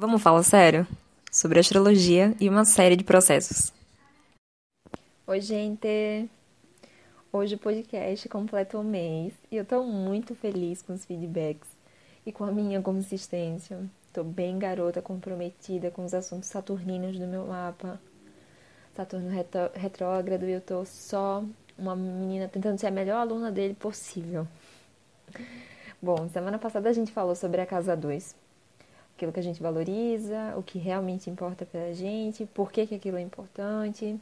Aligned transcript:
Vamos 0.00 0.22
falar 0.22 0.44
sério 0.44 0.86
sobre 1.28 1.58
astrologia 1.58 2.32
e 2.40 2.48
uma 2.48 2.64
série 2.64 2.94
de 2.94 3.02
processos. 3.02 3.72
Oi, 5.26 5.40
gente! 5.40 6.30
Hoje 7.32 7.56
o 7.56 7.58
podcast 7.58 8.28
completa 8.28 8.78
um 8.78 8.84
mês 8.84 9.34
e 9.50 9.56
eu 9.56 9.64
tô 9.64 9.82
muito 9.82 10.36
feliz 10.36 10.82
com 10.82 10.92
os 10.92 11.04
feedbacks 11.04 11.68
e 12.24 12.30
com 12.30 12.44
a 12.44 12.52
minha 12.52 12.80
consistência. 12.80 13.80
Tô 14.12 14.22
bem 14.22 14.56
garota 14.56 15.02
comprometida 15.02 15.90
com 15.90 16.04
os 16.04 16.14
assuntos 16.14 16.48
saturninos 16.48 17.18
do 17.18 17.26
meu 17.26 17.48
mapa. 17.48 18.00
Saturno 18.94 19.28
retrógrado 19.74 20.44
e 20.44 20.52
eu 20.52 20.60
tô 20.60 20.84
só 20.84 21.42
uma 21.76 21.96
menina 21.96 22.46
tentando 22.46 22.78
ser 22.78 22.86
a 22.86 22.92
melhor 22.92 23.16
aluna 23.16 23.50
dele 23.50 23.74
possível. 23.74 24.46
Bom, 26.00 26.28
semana 26.28 26.56
passada 26.56 26.88
a 26.88 26.92
gente 26.92 27.10
falou 27.10 27.34
sobre 27.34 27.60
a 27.60 27.66
casa 27.66 27.96
2 27.96 28.46
aquilo 29.18 29.32
que 29.32 29.40
a 29.40 29.42
gente 29.42 29.60
valoriza, 29.60 30.54
o 30.56 30.62
que 30.62 30.78
realmente 30.78 31.28
importa 31.28 31.66
pra 31.66 31.92
gente, 31.92 32.46
por 32.46 32.70
que, 32.70 32.86
que 32.86 32.94
aquilo 32.94 33.16
é 33.16 33.20
importante. 33.20 34.16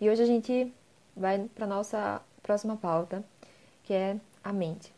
E 0.00 0.10
hoje 0.10 0.24
a 0.24 0.26
gente 0.26 0.74
vai 1.16 1.48
para 1.54 1.68
nossa 1.68 2.20
próxima 2.42 2.76
pauta, 2.76 3.24
que 3.84 3.94
é 3.94 4.16
a 4.42 4.52
mente. 4.52 4.92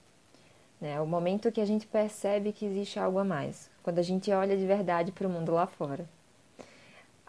Né? 0.80 0.98
O 1.02 1.06
momento 1.06 1.52
que 1.52 1.60
a 1.60 1.66
gente 1.66 1.86
percebe 1.86 2.50
que 2.50 2.64
existe 2.64 2.98
algo 2.98 3.18
a 3.18 3.24
mais, 3.24 3.70
quando 3.82 3.98
a 3.98 4.02
gente 4.02 4.32
olha 4.32 4.56
de 4.56 4.66
verdade 4.66 5.12
para 5.12 5.26
o 5.26 5.30
mundo 5.30 5.52
lá 5.52 5.66
fora. 5.66 6.08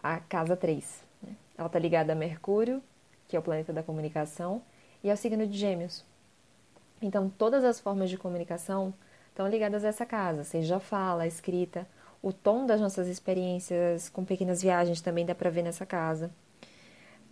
A 0.02 0.18
casa 0.18 0.56
3. 0.56 1.04
Né? 1.22 1.36
Ela 1.58 1.66
está 1.66 1.78
ligada 1.78 2.14
a 2.14 2.16
Mercúrio, 2.16 2.82
que 3.28 3.36
é 3.36 3.38
o 3.38 3.42
planeta 3.42 3.70
da 3.70 3.82
comunicação, 3.82 4.62
e 5.04 5.10
ao 5.10 5.16
signo 5.16 5.46
de 5.46 5.58
Gêmeos. 5.58 6.06
Então, 7.02 7.28
todas 7.28 7.64
as 7.64 7.78
formas 7.78 8.08
de 8.08 8.16
comunicação 8.16 8.94
estão 9.30 9.48
ligadas 9.48 9.84
a 9.84 9.88
essa 9.88 10.04
casa, 10.04 10.44
seja 10.44 10.76
a 10.76 10.80
fala, 10.80 11.22
a 11.22 11.26
escrita, 11.26 11.86
o 12.22 12.32
tom 12.32 12.66
das 12.66 12.80
nossas 12.80 13.08
experiências 13.08 14.08
com 14.08 14.24
pequenas 14.24 14.60
viagens 14.62 15.00
também 15.00 15.24
dá 15.24 15.34
para 15.34 15.50
ver 15.50 15.62
nessa 15.62 15.86
casa. 15.86 16.30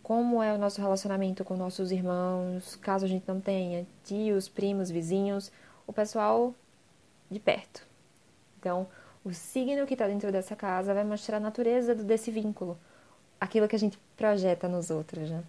Como 0.02 0.42
é 0.42 0.54
o 0.54 0.58
nosso 0.58 0.80
relacionamento 0.80 1.44
com 1.44 1.54
nossos 1.56 1.92
irmãos, 1.92 2.76
caso 2.76 3.04
a 3.04 3.08
gente 3.08 3.28
não 3.28 3.40
tenha 3.40 3.86
tios, 4.04 4.48
primos, 4.48 4.90
vizinhos, 4.90 5.52
o 5.86 5.92
pessoal 5.92 6.54
de 7.30 7.38
perto. 7.38 7.86
Então, 8.58 8.86
o 9.22 9.34
signo 9.34 9.86
que 9.86 9.92
está 9.92 10.06
dentro 10.06 10.32
dessa 10.32 10.56
casa 10.56 10.94
vai 10.94 11.04
mostrar 11.04 11.36
a 11.36 11.40
natureza 11.40 11.94
desse 11.94 12.30
vínculo, 12.30 12.78
aquilo 13.38 13.68
que 13.68 13.76
a 13.76 13.78
gente 13.78 13.98
projeta 14.16 14.66
nos 14.66 14.90
outros, 14.90 15.30
né? 15.30 15.44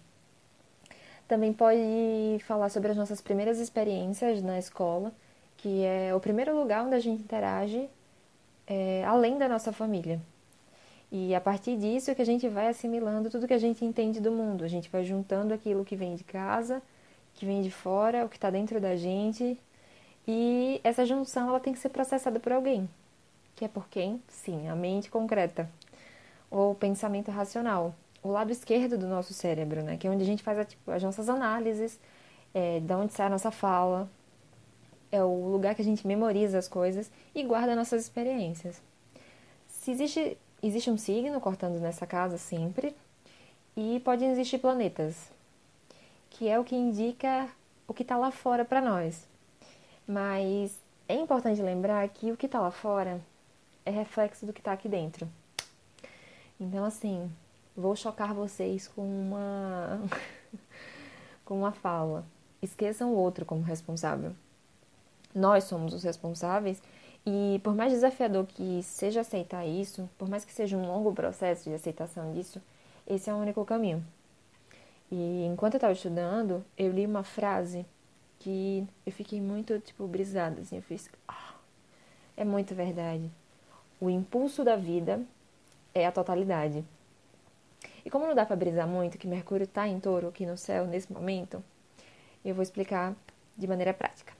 Também 1.26 1.52
pode 1.52 2.38
falar 2.44 2.68
sobre 2.68 2.90
as 2.90 2.96
nossas 2.96 3.20
primeiras 3.20 3.58
experiências 3.58 4.42
na 4.42 4.58
escola 4.58 5.12
que 5.60 5.84
é 5.84 6.14
o 6.14 6.20
primeiro 6.20 6.58
lugar 6.58 6.84
onde 6.84 6.94
a 6.94 7.00
gente 7.00 7.22
interage 7.22 7.88
é, 8.66 9.04
além 9.04 9.36
da 9.36 9.48
nossa 9.48 9.72
família. 9.72 10.20
E 11.12 11.34
a 11.34 11.40
partir 11.40 11.76
disso 11.76 12.10
é 12.10 12.14
que 12.14 12.22
a 12.22 12.26
gente 12.26 12.48
vai 12.48 12.68
assimilando 12.68 13.28
tudo 13.28 13.46
que 13.46 13.52
a 13.52 13.58
gente 13.58 13.84
entende 13.84 14.20
do 14.20 14.30
mundo. 14.30 14.64
A 14.64 14.68
gente 14.68 14.88
vai 14.88 15.04
juntando 15.04 15.52
aquilo 15.52 15.84
que 15.84 15.96
vem 15.96 16.14
de 16.14 16.24
casa, 16.24 16.80
que 17.34 17.44
vem 17.44 17.62
de 17.62 17.70
fora, 17.70 18.24
o 18.24 18.28
que 18.28 18.36
está 18.36 18.48
dentro 18.48 18.80
da 18.80 18.96
gente. 18.96 19.58
E 20.26 20.80
essa 20.84 21.04
junção 21.04 21.48
ela 21.48 21.60
tem 21.60 21.72
que 21.72 21.78
ser 21.78 21.88
processada 21.90 22.38
por 22.38 22.52
alguém. 22.52 22.88
Que 23.56 23.64
é 23.64 23.68
por 23.68 23.88
quem? 23.88 24.22
Sim, 24.28 24.68
a 24.68 24.76
mente 24.76 25.10
concreta. 25.10 25.68
Ou 26.50 26.72
o 26.72 26.74
pensamento 26.74 27.30
racional. 27.30 27.94
O 28.22 28.30
lado 28.30 28.52
esquerdo 28.52 28.96
do 28.96 29.06
nosso 29.06 29.34
cérebro, 29.34 29.82
né? 29.82 29.96
Que 29.96 30.06
é 30.06 30.10
onde 30.10 30.22
a 30.22 30.26
gente 30.26 30.42
faz 30.42 30.66
tipo, 30.68 30.90
as 30.90 31.02
nossas 31.02 31.28
análises, 31.28 31.98
é, 32.54 32.80
de 32.80 32.92
onde 32.94 33.12
sai 33.12 33.26
a 33.26 33.30
nossa 33.30 33.50
fala, 33.50 34.08
é 35.12 35.22
o 35.22 35.48
lugar 35.48 35.74
que 35.74 35.82
a 35.82 35.84
gente 35.84 36.06
memoriza 36.06 36.58
as 36.58 36.68
coisas 36.68 37.10
e 37.34 37.42
guarda 37.42 37.76
nossas 37.76 38.02
experiências. 38.02 38.80
Se 39.66 39.90
existe, 39.90 40.38
existe 40.62 40.90
um 40.90 40.98
signo 40.98 41.40
cortando 41.40 41.80
nessa 41.80 42.06
casa 42.06 42.38
sempre, 42.38 42.94
e 43.76 44.00
podem 44.00 44.30
existir 44.30 44.58
planetas, 44.58 45.30
que 46.28 46.48
é 46.48 46.58
o 46.58 46.64
que 46.64 46.76
indica 46.76 47.48
o 47.86 47.94
que 47.94 48.02
está 48.02 48.16
lá 48.16 48.30
fora 48.30 48.64
para 48.64 48.80
nós. 48.80 49.26
Mas 50.06 50.76
é 51.08 51.14
importante 51.14 51.62
lembrar 51.62 52.06
que 52.08 52.30
o 52.30 52.36
que 52.36 52.46
está 52.46 52.60
lá 52.60 52.70
fora 52.70 53.20
é 53.84 53.90
reflexo 53.90 54.44
do 54.44 54.52
que 54.52 54.60
está 54.60 54.72
aqui 54.72 54.88
dentro. 54.88 55.28
Então, 56.58 56.84
assim, 56.84 57.30
vou 57.76 57.96
chocar 57.96 58.34
vocês 58.34 58.86
com 58.88 59.02
uma 59.02 60.02
com 61.44 61.58
uma 61.58 61.72
fala. 61.72 62.24
Esqueçam 62.60 63.12
o 63.12 63.16
outro 63.16 63.46
como 63.46 63.62
responsável. 63.62 64.34
Nós 65.34 65.64
somos 65.64 65.94
os 65.94 66.02
responsáveis 66.02 66.82
e 67.24 67.60
por 67.62 67.74
mais 67.74 67.92
desafiador 67.92 68.46
que 68.46 68.82
seja 68.82 69.20
aceitar 69.20 69.66
isso, 69.66 70.08
por 70.18 70.28
mais 70.28 70.44
que 70.44 70.52
seja 70.52 70.76
um 70.76 70.86
longo 70.86 71.12
processo 71.12 71.68
de 71.68 71.74
aceitação 71.74 72.32
disso, 72.32 72.60
esse 73.06 73.28
é 73.28 73.34
o 73.34 73.36
único 73.36 73.64
caminho. 73.64 74.04
E 75.10 75.44
enquanto 75.44 75.74
eu 75.74 75.78
estava 75.78 75.92
estudando, 75.92 76.64
eu 76.78 76.90
li 76.90 77.04
uma 77.04 77.22
frase 77.24 77.84
que 78.38 78.86
eu 79.04 79.12
fiquei 79.12 79.40
muito, 79.40 79.78
tipo, 79.80 80.06
brisada, 80.06 80.60
assim, 80.60 80.76
eu 80.76 80.82
fiz, 80.82 81.10
ah, 81.28 81.54
é 82.36 82.44
muito 82.44 82.74
verdade. 82.74 83.30
O 84.00 84.08
impulso 84.08 84.64
da 84.64 84.76
vida 84.76 85.20
é 85.94 86.06
a 86.06 86.12
totalidade. 86.12 86.84
E 88.04 88.08
como 88.08 88.26
não 88.26 88.34
dá 88.34 88.46
para 88.46 88.56
brisar 88.56 88.88
muito 88.88 89.18
que 89.18 89.26
Mercúrio 89.26 89.64
está 89.64 89.86
em 89.86 90.00
touro 90.00 90.28
aqui 90.28 90.46
no 90.46 90.56
céu 90.56 90.86
nesse 90.86 91.12
momento, 91.12 91.62
eu 92.44 92.54
vou 92.54 92.62
explicar 92.62 93.14
de 93.58 93.66
maneira 93.66 93.92
prática. 93.92 94.39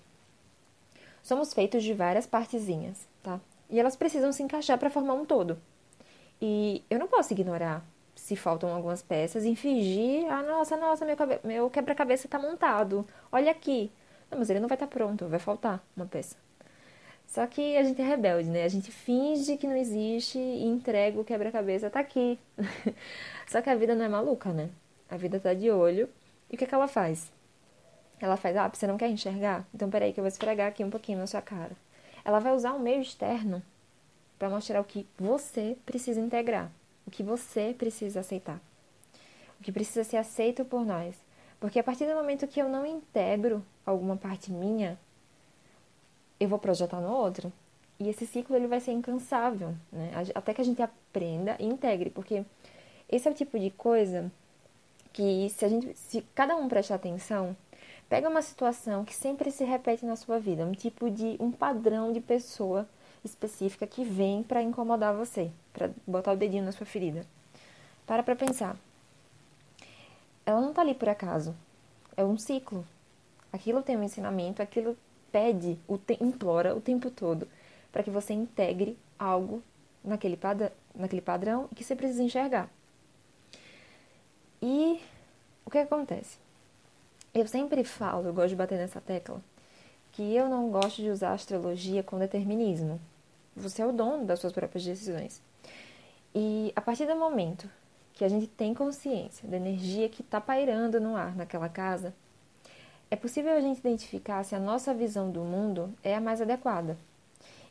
Somos 1.22 1.52
feitos 1.52 1.82
de 1.82 1.92
várias 1.94 2.26
partezinhas, 2.26 3.06
tá? 3.22 3.40
E 3.68 3.78
elas 3.78 3.96
precisam 3.96 4.32
se 4.32 4.42
encaixar 4.42 4.78
para 4.78 4.90
formar 4.90 5.14
um 5.14 5.24
todo. 5.24 5.58
E 6.40 6.82
eu 6.88 6.98
não 6.98 7.06
posso 7.06 7.32
ignorar 7.32 7.84
se 8.14 8.36
faltam 8.36 8.74
algumas 8.74 9.02
peças 9.02 9.44
e 9.44 9.56
fingir, 9.56 10.30
ah, 10.30 10.42
nossa, 10.42 10.76
nossa, 10.76 11.04
meu, 11.04 11.16
meu 11.44 11.70
quebra-cabeça 11.70 12.26
está 12.26 12.38
montado. 12.38 13.06
Olha 13.32 13.50
aqui. 13.50 13.90
Não, 14.30 14.38
mas 14.38 14.50
ele 14.50 14.60
não 14.60 14.68
vai 14.68 14.76
estar 14.76 14.86
tá 14.86 14.92
pronto, 14.92 15.26
vai 15.26 15.38
faltar 15.38 15.82
uma 15.96 16.06
peça. 16.06 16.36
Só 17.26 17.46
que 17.46 17.76
a 17.76 17.82
gente 17.82 18.00
é 18.00 18.04
rebelde, 18.04 18.48
né? 18.48 18.64
A 18.64 18.68
gente 18.68 18.90
finge 18.90 19.56
que 19.56 19.66
não 19.66 19.76
existe 19.76 20.38
e 20.38 20.64
entrega 20.64 21.20
o 21.20 21.24
quebra-cabeça, 21.24 21.88
tá 21.88 22.00
aqui. 22.00 22.38
Só 23.46 23.62
que 23.62 23.70
a 23.70 23.74
vida 23.76 23.94
não 23.94 24.04
é 24.04 24.08
maluca, 24.08 24.52
né? 24.52 24.68
A 25.08 25.16
vida 25.16 25.38
tá 25.38 25.54
de 25.54 25.70
olho. 25.70 26.08
E 26.50 26.56
o 26.56 26.58
que, 26.58 26.64
é 26.64 26.66
que 26.66 26.74
ela 26.74 26.88
faz? 26.88 27.30
Ela 28.20 28.36
faz, 28.36 28.56
ah, 28.56 28.68
você 28.68 28.86
não 28.86 28.98
quer 28.98 29.08
enxergar? 29.08 29.66
Então 29.74 29.88
peraí 29.88 30.12
que 30.12 30.20
eu 30.20 30.24
vou 30.24 30.28
esfregar 30.28 30.68
aqui 30.68 30.84
um 30.84 30.90
pouquinho 30.90 31.18
na 31.18 31.26
sua 31.26 31.40
cara. 31.40 31.72
Ela 32.24 32.38
vai 32.38 32.54
usar 32.54 32.74
um 32.74 32.78
meio 32.78 33.00
externo 33.00 33.62
para 34.38 34.50
mostrar 34.50 34.80
o 34.80 34.84
que 34.84 35.06
você 35.18 35.76
precisa 35.86 36.20
integrar, 36.20 36.70
o 37.06 37.10
que 37.10 37.22
você 37.22 37.74
precisa 37.76 38.20
aceitar, 38.20 38.60
o 39.58 39.62
que 39.62 39.72
precisa 39.72 40.04
ser 40.04 40.18
aceito 40.18 40.64
por 40.64 40.84
nós. 40.84 41.14
Porque 41.58 41.78
a 41.78 41.84
partir 41.84 42.06
do 42.06 42.14
momento 42.14 42.46
que 42.46 42.60
eu 42.60 42.68
não 42.68 42.86
integro 42.86 43.64
alguma 43.84 44.16
parte 44.16 44.50
minha, 44.50 44.98
eu 46.38 46.48
vou 46.48 46.58
projetar 46.58 47.00
no 47.00 47.12
outro. 47.12 47.52
E 47.98 48.08
esse 48.08 48.26
ciclo 48.26 48.56
ele 48.56 48.66
vai 48.66 48.80
ser 48.80 48.92
incansável, 48.92 49.74
né? 49.92 50.10
Até 50.34 50.54
que 50.54 50.60
a 50.62 50.64
gente 50.64 50.80
aprenda 50.80 51.54
e 51.60 51.66
integre, 51.66 52.08
porque 52.08 52.44
esse 53.10 53.28
é 53.28 53.30
o 53.30 53.34
tipo 53.34 53.58
de 53.58 53.70
coisa 53.70 54.32
que 55.12 55.50
se 55.50 55.64
a 55.66 55.68
gente, 55.68 55.94
se 55.98 56.22
cada 56.34 56.56
um 56.56 56.66
prestar 56.66 56.94
atenção, 56.94 57.54
Pega 58.10 58.28
uma 58.28 58.42
situação 58.42 59.04
que 59.04 59.14
sempre 59.14 59.52
se 59.52 59.62
repete 59.62 60.04
na 60.04 60.16
sua 60.16 60.40
vida, 60.40 60.66
um 60.66 60.72
tipo 60.72 61.08
de 61.08 61.36
um 61.38 61.52
padrão 61.52 62.12
de 62.12 62.20
pessoa 62.20 62.88
específica 63.24 63.86
que 63.86 64.02
vem 64.02 64.42
para 64.42 64.60
incomodar 64.60 65.14
você, 65.14 65.52
para 65.72 65.92
botar 66.04 66.32
o 66.32 66.36
dedinho 66.36 66.64
na 66.64 66.72
sua 66.72 66.84
ferida. 66.84 67.24
Para 68.04 68.24
para 68.24 68.34
pensar. 68.34 68.76
Ela 70.44 70.60
não 70.60 70.70
está 70.70 70.82
ali 70.82 70.92
por 70.92 71.08
acaso. 71.08 71.54
É 72.16 72.24
um 72.24 72.36
ciclo. 72.36 72.84
Aquilo 73.52 73.80
tem 73.80 73.96
um 73.96 74.02
ensinamento, 74.02 74.60
aquilo 74.60 74.98
pede, 75.30 75.78
o 75.86 75.96
te, 75.96 76.18
implora 76.20 76.74
o 76.74 76.80
tempo 76.80 77.12
todo 77.12 77.46
para 77.92 78.02
que 78.02 78.10
você 78.10 78.32
integre 78.32 78.98
algo 79.16 79.62
naquele, 80.02 80.36
padrão, 80.36 80.72
naquele 80.96 81.22
padrão 81.22 81.68
que 81.76 81.84
você 81.84 81.94
precisa 81.94 82.24
enxergar. 82.24 82.68
E 84.60 85.00
o 85.64 85.70
que 85.70 85.78
acontece? 85.78 86.49
Eu 87.32 87.46
sempre 87.46 87.84
falo, 87.84 88.26
eu 88.26 88.34
gosto 88.34 88.48
de 88.48 88.56
bater 88.56 88.76
nessa 88.76 89.00
tecla, 89.00 89.40
que 90.10 90.34
eu 90.34 90.48
não 90.48 90.68
gosto 90.68 91.00
de 91.00 91.10
usar 91.10 91.32
astrologia 91.32 92.02
com 92.02 92.18
determinismo. 92.18 93.00
Você 93.54 93.82
é 93.82 93.86
o 93.86 93.92
dono 93.92 94.24
das 94.24 94.40
suas 94.40 94.52
próprias 94.52 94.84
decisões. 94.84 95.40
E 96.34 96.72
a 96.74 96.80
partir 96.80 97.06
do 97.06 97.14
momento 97.14 97.70
que 98.14 98.24
a 98.24 98.28
gente 98.28 98.48
tem 98.48 98.74
consciência 98.74 99.48
da 99.48 99.58
energia 99.58 100.08
que 100.08 100.22
está 100.22 100.40
pairando 100.40 101.00
no 101.00 101.14
ar 101.14 101.36
naquela 101.36 101.68
casa, 101.68 102.12
é 103.08 103.14
possível 103.14 103.52
a 103.52 103.60
gente 103.60 103.78
identificar 103.78 104.42
se 104.42 104.56
a 104.56 104.60
nossa 104.60 104.92
visão 104.92 105.30
do 105.30 105.42
mundo 105.42 105.94
é 106.02 106.16
a 106.16 106.20
mais 106.20 106.42
adequada. 106.42 106.98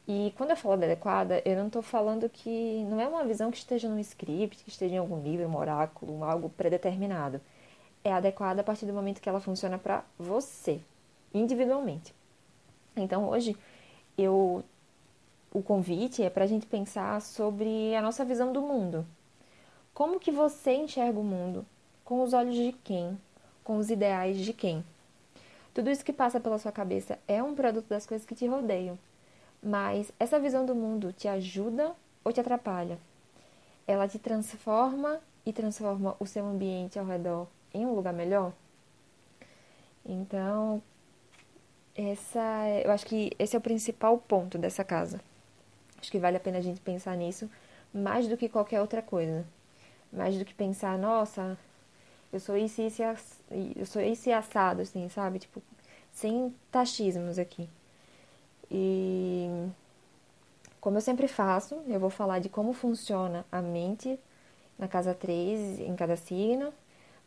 E 0.08 0.34
quando 0.38 0.52
eu 0.52 0.58
falo 0.58 0.78
de 0.78 0.86
adequada, 0.86 1.42
eu 1.44 1.58
não 1.58 1.68
estou 1.68 1.82
falando 1.82 2.30
que 2.30 2.86
não 2.86 3.02
é 3.02 3.08
uma 3.10 3.26
visão 3.26 3.52
que 3.52 3.58
esteja 3.58 3.90
no 3.90 4.00
script, 4.00 4.64
que 4.64 4.70
esteja 4.70 4.96
em 4.96 5.00
algum 5.00 5.22
livro, 5.22 5.46
um 5.46 5.58
oráculo, 5.58 6.24
algo 6.24 6.48
predeterminado 6.48 7.42
é 8.04 8.12
adequada 8.12 8.62
a 8.62 8.63
partir 8.63 8.86
do 8.86 8.94
momento 8.94 9.22
que 9.22 9.30
ela 9.30 9.40
funciona 9.40 9.78
para 9.78 10.04
você, 10.18 10.80
individualmente. 11.34 12.13
Então 12.96 13.30
hoje 13.30 13.56
eu 14.18 14.63
o 15.51 15.63
convite 15.63 16.22
é 16.22 16.30
para 16.30 16.44
a 16.44 16.48
gente 16.48 16.68
pensar 16.68 17.19
sobre 17.22 17.96
a 17.96 18.01
nossa 18.01 18.24
visão 18.24 18.54
do 18.54 18.62
mundo. 18.62 19.06
Como 19.94 20.19
que 20.19 20.31
você 20.31 20.74
enxerga 20.74 21.19
o 21.19 21.24
mundo? 21.24 21.66
Com 22.06 22.22
os 22.22 22.34
olhos 22.34 22.56
de 22.56 22.72
quem? 22.84 23.18
Com 23.63 23.78
os 23.78 23.90
ideais 23.90 24.38
de 24.38 24.54
quem? 24.54 24.84
Tudo 25.74 25.90
isso 25.90 26.06
que 26.06 26.13
passa 26.13 26.40
pela 26.40 26.60
sua 26.60 26.72
cabeça 26.72 27.18
é 27.28 27.42
um 27.42 27.56
produto 27.56 27.88
das 27.88 28.06
coisas 28.06 28.28
que 28.28 28.36
te 28.36 28.46
rodeiam. 28.46 28.98
Mas 29.62 30.12
essa 30.19 30.40
visão 30.40 30.66
do 30.66 30.75
mundo 30.75 31.12
te 31.12 31.28
ajuda 31.28 31.96
ou 32.24 32.31
te 32.31 32.40
atrapalha? 32.40 33.00
Ela 33.88 34.07
te 34.07 34.19
transforma 34.19 35.19
e 35.46 35.51
transforma 35.51 36.16
o 36.19 36.28
seu 36.28 36.46
ambiente 36.46 37.00
ao 37.00 37.06
redor 37.06 37.48
em 37.74 37.86
um 37.86 37.94
lugar 37.94 38.13
melhor? 38.13 38.54
Então, 40.06 40.81
essa, 41.95 42.68
eu 42.83 42.92
acho 42.92 43.06
que 43.06 43.31
esse 43.38 43.56
é 43.56 43.60
o 43.60 43.62
principal 43.62 44.18
ponto 44.18 44.57
dessa 44.57 44.83
casa. 44.83 45.19
Acho 46.00 46.12
que 46.12 46.19
vale 46.19 46.38
a 46.38 46.39
pena 46.39 46.57
a 46.57 46.62
gente 46.62 46.80
pensar 46.81 47.16
nisso 47.16 47.50
mais 47.94 48.27
do 48.27 48.38
que 48.38 48.50
qualquer 48.50 48.81
outra 48.81 49.01
coisa. 49.01 49.45
Mais 50.12 50.38
do 50.38 50.45
que 50.45 50.54
pensar, 50.54 50.98
nossa, 50.98 51.57
eu 52.31 52.39
sou 52.39 52.57
isso, 52.57 52.81
isso, 52.81 53.01
eu 53.75 53.86
sou 53.86 54.01
esse 54.01 54.31
assado, 54.31 54.81
assim, 54.81 55.07
sabe? 55.10 55.39
Tipo, 55.39 55.62
sem 56.12 56.54
taxismos 56.72 57.38
aqui. 57.38 57.69
E 58.72 59.68
como 60.80 60.98
eu 60.98 61.01
sempre 61.01 61.27
faço, 61.27 61.81
eu 61.88 62.00
vou 62.00 62.10
falar 62.10 62.39
de 62.39 62.50
como 62.50 62.74
funciona 62.74 63.45
a 63.51 63.62
mente 63.62 64.19
na 64.77 64.88
casa 64.88 65.13
3, 65.13 65.80
em 65.80 65.95
cada 65.95 66.15
signo, 66.15 66.74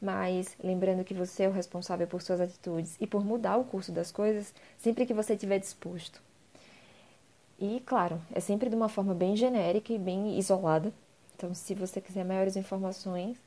mas 0.02 0.56
lembrando 0.62 1.04
que 1.04 1.14
você 1.14 1.44
é 1.44 1.49
o 1.49 1.52
responsável 1.52 2.08
por 2.08 2.20
suas 2.20 2.40
atitudes 2.40 2.96
e 3.00 3.06
por 3.06 3.25
mudar 3.25 3.56
o 3.56 3.64
curso 3.64 3.93
das 3.93 4.10
coisas 4.10 4.52
sempre 4.76 5.06
que 5.06 5.14
você 5.14 5.34
estiver 5.34 5.60
disposto. 5.60 6.20
E, 7.56 7.81
claro, 7.87 8.20
é 8.34 8.40
sempre 8.40 8.69
de 8.69 8.75
uma 8.75 8.88
forma 8.88 9.14
bem 9.14 9.37
genérica 9.37 9.93
e 9.93 9.99
bem 9.99 10.37
isolada. 10.37 10.93
Então, 11.37 11.54
se 11.54 11.72
você 11.75 12.00
quiser 12.00 12.25
maiores 12.25 12.56
informações, 12.56 13.38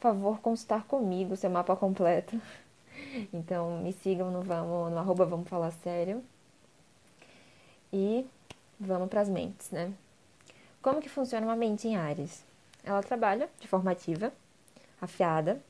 favor, 0.00 0.40
consultar 0.40 0.84
comigo 0.84 1.36
seu 1.36 1.48
mapa 1.48 1.76
completo. 1.76 2.36
Então, 3.32 3.78
me 3.78 3.92
sigam 3.92 4.30
no, 4.30 4.42
vamos, 4.42 4.90
no 4.92 4.98
arroba 4.98 5.24
Vamos 5.24 5.48
Falar 5.48 5.70
Sério. 5.70 6.22
E 7.92 8.24
vamos 8.78 9.08
para 9.08 9.20
as 9.20 9.28
mentes, 9.28 9.70
né? 9.70 9.92
Como 10.80 11.00
que 11.00 11.08
funciona 11.08 11.46
uma 11.46 11.56
mente 11.56 11.88
em 11.88 11.96
Ares? 11.96 12.44
Ela 12.84 13.02
trabalha 13.02 13.48
de 13.60 13.66
forma 13.66 13.90
ativa, 13.90 14.32
afiada, 15.00 15.60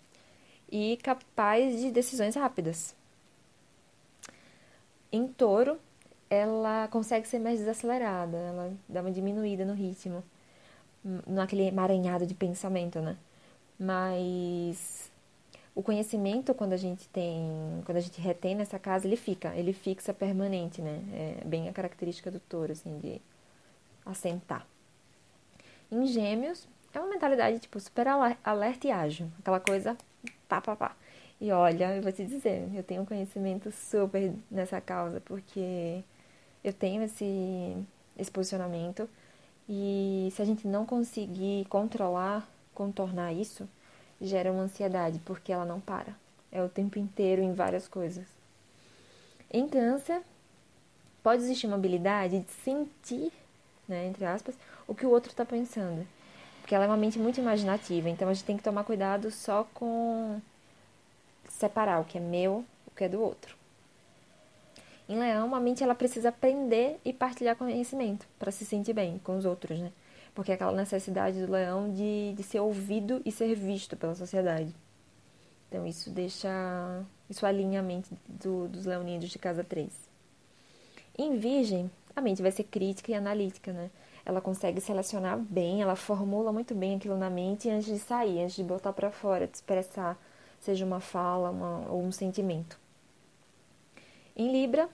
e 0.72 0.96
capaz 0.96 1.78
de 1.78 1.90
decisões 1.90 2.34
rápidas. 2.34 2.96
Em 5.12 5.28
touro, 5.28 5.78
ela 6.30 6.88
consegue 6.88 7.28
ser 7.28 7.38
mais 7.38 7.58
desacelerada, 7.58 8.38
ela 8.38 8.74
dá 8.88 9.02
uma 9.02 9.10
diminuída 9.10 9.66
no 9.66 9.74
ritmo, 9.74 10.24
naquele 11.26 11.64
emaranhado 11.64 12.26
de 12.26 12.34
pensamento, 12.34 13.00
né? 13.00 13.19
Mas 13.78 15.10
o 15.74 15.82
conhecimento, 15.82 16.54
quando 16.54 16.72
a 16.72 16.78
gente 16.78 17.06
tem, 17.10 17.82
quando 17.84 17.98
a 17.98 18.00
gente 18.00 18.18
retém 18.18 18.54
nessa 18.54 18.78
casa, 18.78 19.06
ele 19.06 19.16
fica, 19.16 19.54
ele 19.54 19.75
fixa 19.75 20.14
permanente, 20.14 20.80
né? 20.80 21.02
É 21.12 21.44
bem 21.44 21.68
a 21.68 21.72
característica 21.72 22.30
do 22.30 22.40
touro, 22.40 22.72
assim, 22.72 22.98
de 22.98 23.20
assentar. 24.06 24.66
Em 25.90 26.06
gêmeos, 26.06 26.66
é 26.94 26.98
uma 26.98 27.10
mentalidade, 27.10 27.58
tipo, 27.58 27.78
super 27.78 28.06
alerta 28.42 28.86
e 28.86 28.90
ágil. 28.90 29.30
Aquela 29.38 29.60
coisa 29.60 29.98
pá, 30.48 30.60
pá, 30.60 30.76
pá. 30.76 30.96
E 31.40 31.50
olha, 31.50 31.96
eu 31.96 32.02
vou 32.02 32.12
te 32.12 32.24
dizer, 32.24 32.69
eu 32.74 32.82
tenho 32.82 33.02
um 33.02 33.06
conhecimento 33.06 33.72
super 33.72 34.32
nessa 34.50 34.80
causa, 34.80 35.20
porque 35.20 36.02
eu 36.62 36.72
tenho 36.72 37.02
esse, 37.02 37.76
esse 38.16 38.30
posicionamento 38.30 39.08
e 39.69 40.28
se 40.32 40.42
a 40.42 40.44
gente 40.44 40.66
não 40.69 40.86
conseguir 40.86 41.66
controlar, 41.69 42.48
contornar 42.74 43.32
isso, 43.32 43.69
gera 44.20 44.52
uma 44.52 44.62
ansiedade, 44.62 45.19
porque 45.24 45.52
ela 45.52 45.64
não 45.64 45.80
para. 45.80 46.14
É 46.50 46.62
o 46.62 46.68
tempo 46.68 46.98
inteiro 46.98 47.42
em 47.42 47.52
várias 47.52 47.88
coisas. 47.88 48.26
Em 49.50 49.68
câncer, 49.68 50.22
pode 51.22 51.42
existir 51.42 51.66
uma 51.66 51.76
habilidade 51.76 52.40
de 52.40 52.50
sentir, 52.64 53.32
né, 53.88 54.06
entre 54.06 54.25
aspas, 54.25 54.54
o 54.86 54.94
que 54.94 55.06
o 55.06 55.10
outro 55.10 55.30
está 55.30 55.44
pensando. 55.44 56.06
Porque 56.72 56.76
ela 56.76 56.86
é 56.86 56.88
uma 56.88 56.96
mente 56.96 57.19
muito 57.19 57.38
imaginativa, 57.38 58.08
então 58.08 58.26
a 58.30 58.32
gente 58.32 58.46
tem 58.46 58.56
que 58.56 58.62
tomar 58.62 58.82
cuidado 58.84 59.30
só 59.30 59.69
com 59.74 60.40
separar 61.46 62.00
o 62.00 62.04
que 62.06 62.16
é 62.16 62.20
meu, 62.20 62.64
o 62.86 62.90
que 62.96 63.04
é 63.04 63.10
do 63.10 63.20
outro. 63.20 63.54
Em 65.06 65.19
leão, 65.19 65.54
a 65.54 65.60
mente 65.60 65.84
ela 65.84 65.94
precisa 65.94 66.30
aprender 66.30 66.98
e 67.04 67.12
partilhar 67.12 67.56
conhecimento 67.56 68.26
para 68.38 68.50
se 68.50 68.64
sentir 68.64 68.94
bem 68.94 69.20
com 69.22 69.36
os 69.36 69.44
outros, 69.44 69.80
né? 69.80 69.92
Porque 70.34 70.50
é 70.50 70.54
aquela 70.54 70.72
necessidade 70.72 71.44
do 71.44 71.52
leão 71.52 71.92
de, 71.92 72.32
de 72.34 72.42
ser 72.42 72.60
ouvido 72.60 73.20
e 73.22 73.30
ser 73.30 73.54
visto 73.54 73.94
pela 73.94 74.14
sociedade. 74.14 74.75
Então, 75.68 75.86
isso 75.86 76.08
deixa. 76.08 76.48
Isso 77.28 77.44
alinha 77.44 77.80
a 77.80 77.82
mente 77.82 78.08
do, 78.26 78.66
dos 78.68 78.86
leoninos 78.86 79.28
de 79.28 79.38
casa 79.38 79.62
3. 79.62 79.92
Em 81.18 81.36
Virgem, 81.36 81.90
a 82.14 82.20
mente 82.20 82.43
vai 82.43 82.50
ser 82.50 82.64
crítica 82.64 83.11
e 83.11 83.14
analítica, 83.14 83.73
né? 83.73 83.91
ela 84.25 84.41
consegue 84.41 84.81
selecionar 84.81 85.38
bem, 85.38 85.82
ela 85.82 85.97
formula 85.97 86.53
muito 86.53 86.75
bem 86.75 86.97
aquilo 86.97 87.17
na 87.17 87.29
mente 87.29 87.69
antes 87.69 87.87
de 87.87 87.99
sair, 87.99 88.41
antes 88.43 88.56
de 88.56 88.62
botar 88.62 88.93
para 88.93 89.11
fora, 89.11 89.47
de 89.47 89.56
expressar, 89.56 90.17
seja 90.61 90.85
uma 90.85 91.00
fala 91.00 91.50
uma, 91.50 91.91
ou 91.91 92.03
um 92.03 92.12
sentimento. 92.12 92.79
Em 94.37 94.50
Libra, 94.53 94.88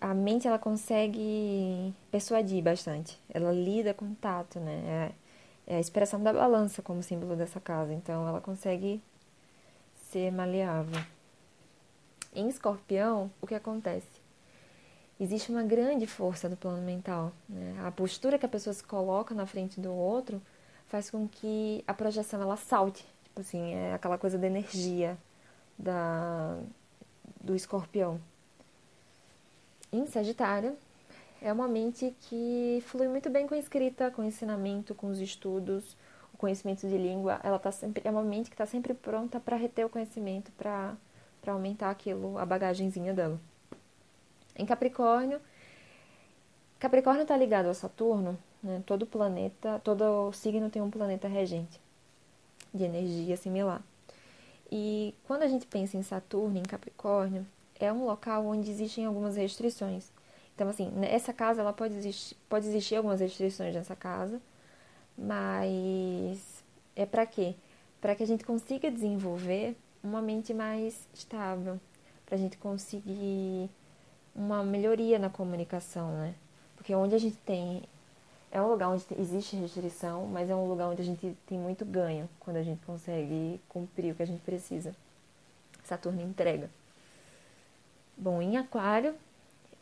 a 0.00 0.14
mente 0.14 0.46
ela 0.46 0.58
consegue 0.58 1.92
persuadir 2.10 2.62
bastante. 2.62 3.18
Ela 3.28 3.52
lida 3.52 3.92
com 3.92 4.14
tato, 4.14 4.60
né? 4.60 5.12
É, 5.66 5.74
é 5.74 5.76
a 5.76 5.80
expressão 5.80 6.22
da 6.22 6.32
balança 6.32 6.80
como 6.80 7.02
símbolo 7.02 7.34
dessa 7.36 7.60
casa. 7.60 7.92
Então, 7.92 8.26
ela 8.26 8.40
consegue 8.40 9.02
ser 10.10 10.30
maleável. 10.30 11.02
Em 12.32 12.48
Escorpião, 12.48 13.30
o 13.40 13.46
que 13.46 13.54
acontece? 13.54 14.25
Existe 15.18 15.50
uma 15.50 15.62
grande 15.62 16.06
força 16.06 16.48
do 16.48 16.56
plano 16.56 16.82
mental. 16.82 17.32
Né? 17.48 17.76
A 17.84 17.90
postura 17.90 18.38
que 18.38 18.46
a 18.46 18.48
pessoa 18.48 18.74
se 18.74 18.84
coloca 18.84 19.34
na 19.34 19.46
frente 19.46 19.80
do 19.80 19.92
outro 19.92 20.40
faz 20.86 21.10
com 21.10 21.26
que 21.26 21.82
a 21.86 21.94
projeção 21.94 22.40
ela 22.40 22.56
salte. 22.56 23.04
Tipo 23.24 23.40
assim, 23.40 23.74
é 23.74 23.94
aquela 23.94 24.18
coisa 24.18 24.38
da 24.38 24.46
energia 24.46 25.16
da, 25.78 26.58
do 27.40 27.54
escorpião. 27.54 28.20
Em 29.92 30.06
Sagitário, 30.06 30.76
é 31.40 31.52
uma 31.52 31.68
mente 31.68 32.14
que 32.22 32.82
flui 32.86 33.08
muito 33.08 33.30
bem 33.30 33.46
com 33.46 33.54
a 33.54 33.58
escrita, 33.58 34.10
com 34.10 34.22
o 34.22 34.24
ensinamento, 34.24 34.94
com 34.94 35.08
os 35.08 35.20
estudos, 35.20 35.96
o 36.32 36.36
conhecimento 36.36 36.88
de 36.88 36.96
língua. 36.96 37.40
Ela 37.42 37.58
tá 37.58 37.70
sempre, 37.70 38.02
é 38.04 38.10
uma 38.10 38.22
mente 38.22 38.50
que 38.50 38.54
está 38.54 38.66
sempre 38.66 38.94
pronta 38.94 39.38
para 39.38 39.56
reter 39.56 39.86
o 39.86 39.88
conhecimento, 39.88 40.50
para 40.52 40.96
aumentar 41.46 41.90
aquilo, 41.90 42.38
a 42.38 42.44
bagagenzinha 42.44 43.14
dela. 43.14 43.40
Em 44.56 44.64
Capricórnio, 44.64 45.40
Capricórnio 46.78 47.22
está 47.22 47.36
ligado 47.36 47.66
a 47.66 47.74
Saturno, 47.74 48.38
né? 48.62 48.82
todo 48.84 49.06
planeta, 49.06 49.80
todo 49.84 50.32
signo 50.32 50.70
tem 50.70 50.82
um 50.82 50.90
planeta 50.90 51.28
regente 51.28 51.80
de 52.72 52.84
energia 52.84 53.36
similar. 53.36 53.82
E 54.70 55.14
quando 55.24 55.42
a 55.42 55.48
gente 55.48 55.66
pensa 55.66 55.96
em 55.96 56.02
Saturno, 56.02 56.58
em 56.58 56.62
Capricórnio, 56.62 57.46
é 57.78 57.92
um 57.92 58.04
local 58.04 58.46
onde 58.46 58.70
existem 58.70 59.04
algumas 59.04 59.36
restrições. 59.36 60.10
Então, 60.54 60.68
assim, 60.68 60.90
essa 61.02 61.32
casa, 61.32 61.60
ela 61.60 61.72
pode 61.72 61.94
existir, 61.94 62.36
pode 62.48 62.66
existir 62.66 62.96
algumas 62.96 63.20
restrições 63.20 63.74
nessa 63.74 63.94
casa, 63.94 64.40
mas 65.16 66.64
é 66.94 67.04
para 67.04 67.26
quê? 67.26 67.54
Para 68.00 68.14
que 68.14 68.22
a 68.22 68.26
gente 68.26 68.44
consiga 68.44 68.90
desenvolver 68.90 69.76
uma 70.02 70.22
mente 70.22 70.54
mais 70.54 71.06
estável, 71.12 71.78
para 72.24 72.36
a 72.36 72.38
gente 72.38 72.56
conseguir 72.56 73.70
uma 74.36 74.62
melhoria 74.62 75.18
na 75.18 75.30
comunicação, 75.30 76.12
né? 76.12 76.34
Porque 76.76 76.94
onde 76.94 77.14
a 77.14 77.18
gente 77.18 77.36
tem. 77.38 77.82
É 78.52 78.60
um 78.60 78.68
lugar 78.68 78.88
onde 78.88 79.04
existe 79.18 79.56
restrição, 79.56 80.26
mas 80.26 80.48
é 80.48 80.54
um 80.54 80.68
lugar 80.68 80.88
onde 80.88 81.02
a 81.02 81.04
gente 81.04 81.36
tem 81.46 81.58
muito 81.58 81.84
ganho 81.84 82.28
quando 82.38 82.56
a 82.56 82.62
gente 82.62 82.84
consegue 82.86 83.60
cumprir 83.68 84.12
o 84.12 84.14
que 84.14 84.22
a 84.22 84.26
gente 84.26 84.40
precisa. 84.42 84.94
Saturno 85.84 86.22
entrega. 86.22 86.70
Bom, 88.16 88.40
em 88.40 88.56
Aquário, 88.56 89.14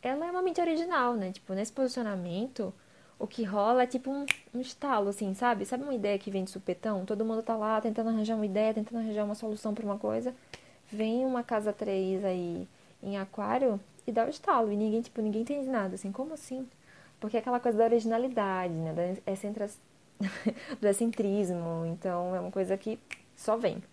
ela 0.01 0.25
é 0.25 0.31
uma 0.31 0.41
mente 0.41 0.59
original, 0.59 1.13
né? 1.13 1.31
Tipo, 1.31 1.53
nesse 1.53 1.71
posicionamento, 1.71 2.73
o 3.19 3.27
que 3.27 3.43
rola 3.43 3.83
é 3.83 3.87
tipo 3.87 4.11
um, 4.11 4.25
um 4.53 4.59
estalo, 4.59 5.09
assim, 5.09 5.33
sabe? 5.35 5.65
Sabe 5.65 5.83
uma 5.83 5.93
ideia 5.93 6.19
que 6.19 6.31
vem 6.31 6.43
de 6.43 6.51
supetão? 6.51 7.05
Todo 7.05 7.23
mundo 7.23 7.43
tá 7.43 7.55
lá 7.55 7.79
tentando 7.79 8.09
arranjar 8.09 8.35
uma 8.35 8.45
ideia, 8.45 8.73
tentando 8.73 8.99
arranjar 8.99 9.23
uma 9.23 9.35
solução 9.35 9.73
para 9.73 9.85
uma 9.85 9.97
coisa. 9.97 10.33
Vem 10.91 11.25
uma 11.25 11.43
casa 11.43 11.71
3 11.71 12.25
aí 12.25 12.67
em 13.01 13.17
Aquário 13.17 13.79
e 14.07 14.11
dá 14.11 14.25
o 14.25 14.29
estalo. 14.29 14.71
E 14.71 14.75
ninguém, 14.75 15.01
tipo, 15.01 15.21
ninguém 15.21 15.41
entende 15.41 15.67
nada, 15.67 15.95
assim, 15.95 16.11
como 16.11 16.33
assim? 16.33 16.67
Porque 17.19 17.37
é 17.37 17.39
aquela 17.39 17.59
coisa 17.59 17.77
da 17.77 17.85
originalidade, 17.85 18.73
né? 18.73 18.93
do 20.79 20.87
excentrismo. 20.87 21.85
Então, 21.87 22.35
é 22.35 22.39
uma 22.39 22.51
coisa 22.51 22.77
que 22.77 22.99
só 23.35 23.57
vem. 23.57 23.83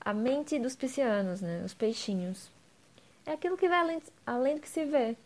A 0.00 0.12
mente 0.12 0.58
dos 0.58 0.76
piscianos, 0.76 1.40
né? 1.40 1.62
Os 1.64 1.74
peixinhos. 1.74 2.50
É 3.26 3.32
aquilo 3.32 3.56
que 3.56 3.68
vai 3.68 3.78
além, 3.78 4.02
além 4.26 4.54
do 4.56 4.60
que 4.60 4.68
se 4.68 4.84
vê. 4.84 5.16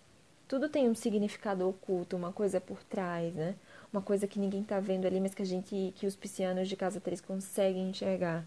tudo 0.46 0.68
tem 0.68 0.88
um 0.88 0.94
significado 0.94 1.68
oculto, 1.68 2.16
uma 2.16 2.32
coisa 2.32 2.60
por 2.60 2.82
trás, 2.84 3.34
né? 3.34 3.54
Uma 3.92 4.00
coisa 4.02 4.26
que 4.26 4.38
ninguém 4.38 4.62
tá 4.62 4.80
vendo 4.80 5.06
ali, 5.06 5.20
mas 5.20 5.34
que 5.34 5.42
a 5.42 5.44
gente, 5.44 5.92
que 5.96 6.06
os 6.06 6.16
piscianos 6.16 6.68
de 6.68 6.76
casa 6.76 7.00
3 7.00 7.20
conseguem 7.20 7.90
enxergar. 7.90 8.44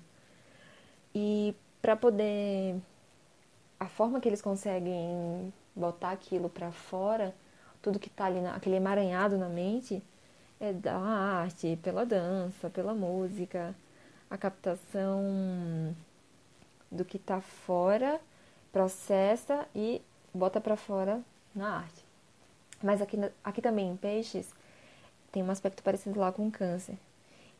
E 1.14 1.54
para 1.82 1.96
poder 1.96 2.78
a 3.82 3.88
forma 3.88 4.22
que 4.22 4.30
eles 4.30 4.44
conseguem 4.44 5.52
botar 5.76 6.12
aquilo 6.12 6.48
para 6.48 6.72
fora, 6.72 7.34
tudo 7.82 7.98
que 7.98 8.12
tá 8.12 8.26
ali, 8.26 8.40
na, 8.40 8.56
aquele 8.56 8.76
emaranhado 8.76 9.40
na 9.40 9.50
mente, 9.50 10.04
é 10.60 10.72
da 10.72 10.96
arte, 10.96 11.80
pela 11.82 12.06
dança, 12.06 12.70
pela 12.70 12.94
música, 12.94 13.74
a 14.30 14.38
captação 14.38 15.96
do 16.92 17.04
que 17.04 17.18
tá 17.18 17.42
fora, 17.42 18.22
processa 18.72 19.68
e 19.74 20.00
bota 20.32 20.62
para 20.62 20.78
fora 20.78 21.20
na 21.56 21.78
arte. 21.78 22.06
Mas 22.84 23.02
aqui, 23.02 23.18
aqui 23.44 23.64
também 23.64 23.90
em 23.90 23.98
peixes 23.98 24.54
tem 25.32 25.42
um 25.42 25.50
aspecto 25.50 25.82
parecido 25.82 26.20
lá 26.20 26.32
com 26.32 26.52
câncer. 26.52 27.00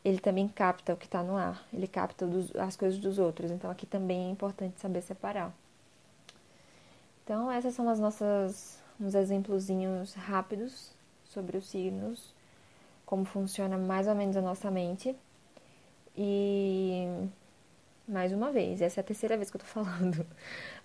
Ele 0.04 0.20
também 0.20 0.46
capta 0.46 0.94
o 0.94 0.96
que 0.96 1.06
está 1.06 1.20
no 1.20 1.36
ar, 1.36 1.66
ele 1.72 1.88
capta 1.88 2.28
dos, 2.28 2.54
as 2.54 2.76
coisas 2.76 3.00
dos 3.00 3.18
outros. 3.18 3.50
Então 3.50 3.68
aqui 3.68 3.86
também 3.86 4.28
é 4.28 4.30
importante 4.30 4.78
saber 4.78 5.02
separar. 5.02 5.52
Então 7.24 7.50
essas 7.50 7.74
são 7.74 7.88
as 7.88 8.00
nossas 8.00 8.82
uns 9.00 9.14
exemplozinhos 9.14 10.14
rápidos 10.14 10.92
sobre 11.24 11.56
os 11.56 11.68
signos, 11.68 12.34
como 13.04 13.24
funciona 13.24 13.76
mais 13.76 14.06
ou 14.06 14.14
menos 14.14 14.36
a 14.36 14.42
nossa 14.42 14.70
mente. 14.70 15.16
E 16.16 17.06
mais 18.06 18.32
uma 18.32 18.52
vez, 18.52 18.82
essa 18.82 19.00
é 19.00 19.02
a 19.02 19.04
terceira 19.04 19.36
vez 19.36 19.50
que 19.50 19.56
eu 19.56 19.60
tô 19.60 19.66
falando, 19.66 20.26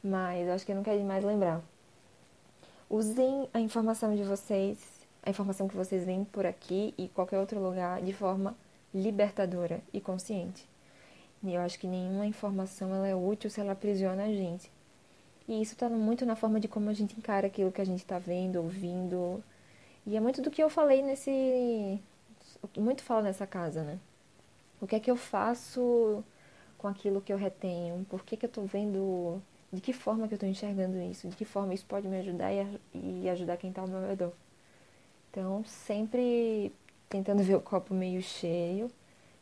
mas 0.03 0.47
acho 0.49 0.65
que 0.65 0.73
não 0.73 0.83
quero 0.83 1.03
mais 1.03 1.23
lembrar. 1.23 1.61
Usem 2.89 3.49
a 3.53 3.59
informação 3.59 4.15
de 4.15 4.23
vocês, 4.23 5.05
a 5.23 5.29
informação 5.29 5.67
que 5.67 5.75
vocês 5.75 6.05
veem 6.05 6.23
por 6.23 6.45
aqui 6.45 6.93
e 6.97 7.09
qualquer 7.09 7.39
outro 7.39 7.59
lugar 7.59 8.01
de 8.01 8.13
forma 8.13 8.55
libertadora 8.93 9.81
e 9.91 9.99
consciente. 9.99 10.67
E 11.43 11.53
eu 11.53 11.61
acho 11.61 11.77
que 11.77 11.85
nenhuma 11.85 12.25
informação 12.25 12.95
ela 12.95 13.07
é 13.07 13.15
útil 13.15 13.49
se 13.49 13.59
ela 13.59 13.73
aprisiona 13.73 14.23
a 14.23 14.33
gente. 14.33 14.71
E 15.47 15.61
isso 15.61 15.73
está 15.73 15.89
muito 15.89 16.25
na 16.25 16.35
forma 16.35 16.59
de 16.59 16.67
como 16.67 16.89
a 16.89 16.93
gente 16.93 17.17
encara 17.17 17.47
aquilo 17.47 17.71
que 17.71 17.81
a 17.81 17.85
gente 17.85 17.99
está 17.99 18.19
vendo, 18.19 18.57
ouvindo. 18.57 19.43
E 20.05 20.15
é 20.17 20.19
muito 20.19 20.41
do 20.41 20.51
que 20.51 20.61
eu 20.61 20.69
falei 20.69 21.01
nesse. 21.01 22.01
Muito 22.77 23.03
falo 23.03 23.23
nessa 23.23 23.47
casa, 23.47 23.83
né? 23.83 23.99
O 24.81 24.87
que 24.87 24.95
é 24.95 24.99
que 24.99 25.09
eu 25.09 25.15
faço 25.15 26.23
com 26.77 26.87
aquilo 26.87 27.21
que 27.21 27.31
eu 27.33 27.37
retenho? 27.37 28.05
Por 28.09 28.23
que, 28.23 28.37
que 28.37 28.45
eu 28.45 28.49
estou 28.49 28.65
vendo 28.65 29.41
de 29.71 29.81
que 29.81 29.93
forma 29.93 30.27
que 30.27 30.33
eu 30.33 30.37
estou 30.37 30.49
enxergando 30.49 30.97
isso, 30.99 31.27
de 31.27 31.35
que 31.35 31.45
forma 31.45 31.73
isso 31.73 31.85
pode 31.85 32.07
me 32.07 32.17
ajudar 32.17 32.51
e, 32.93 33.29
ajudar 33.29 33.57
quem 33.57 33.69
está 33.69 33.81
ao 33.81 33.87
meu 33.87 34.07
redor. 34.07 34.31
Então, 35.29 35.63
sempre 35.65 36.71
tentando 37.09 37.43
ver 37.43 37.55
o 37.55 37.61
copo 37.61 37.93
meio 37.93 38.21
cheio 38.21 38.89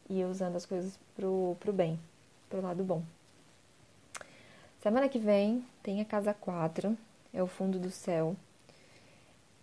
e 0.10 0.24
usando 0.24 0.56
as 0.56 0.66
coisas 0.66 1.00
pro, 1.16 1.56
pro 1.60 1.72
bem, 1.72 2.00
pro 2.50 2.62
lado 2.62 2.84
bom. 2.84 3.04
Semana 4.86 5.10
que 5.10 5.18
vem 5.18 5.66
tem 5.82 6.00
a 6.00 6.06
casa 6.06 6.32
4, 6.32 6.96
é 7.34 7.42
o 7.42 7.48
fundo 7.48 7.80
do 7.80 7.90
céu. 7.90 8.36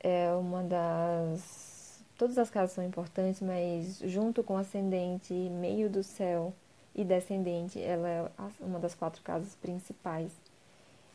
É 0.01 0.33
uma 0.33 0.65
das. 0.65 2.03
Todas 2.19 2.37
as 2.39 2.51
casas 2.51 2.73
são 2.73 2.85
importantes, 2.85 3.41
mas 3.41 4.01
junto 4.01 4.43
com 4.43 4.57
ascendente, 4.57 5.33
meio 5.33 5.89
do 5.89 6.03
céu 6.03 6.53
e 6.93 7.05
descendente, 7.05 7.81
ela 7.81 8.09
é 8.09 8.31
uma 8.59 8.81
das 8.81 8.97
quatro 8.97 9.23
casas 9.23 9.55
principais 9.55 10.33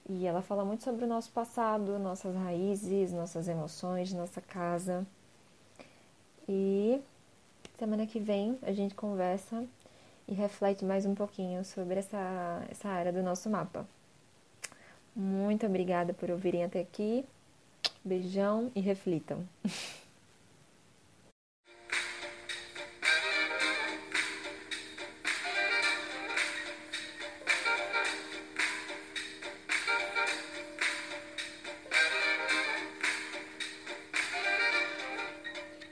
e 0.09 0.25
ela 0.25 0.41
fala 0.41 0.63
muito 0.63 0.85
sobre 0.85 1.03
o 1.03 1.07
nosso 1.07 1.29
passado, 1.31 1.99
nossas 1.99 2.33
raízes, 2.33 3.11
nossas 3.11 3.49
emoções, 3.49 4.13
nossa 4.13 4.39
casa. 4.39 5.05
E 6.47 7.01
semana 7.77 8.07
que 8.07 8.21
vem 8.21 8.57
a 8.61 8.71
gente 8.71 8.95
conversa 8.95 9.65
e 10.25 10.33
reflete 10.33 10.85
mais 10.85 11.05
um 11.05 11.13
pouquinho 11.13 11.65
sobre 11.65 11.99
essa, 11.99 12.65
essa 12.71 12.87
área 12.87 13.11
do 13.11 13.21
nosso 13.21 13.49
mapa. 13.49 13.85
Muito 15.19 15.65
obrigada 15.65 16.13
por 16.13 16.29
ouvirem 16.29 16.63
até 16.63 16.79
aqui. 16.79 17.25
Beijão 18.05 18.71
e 18.75 18.79
reflitam. 18.79 19.43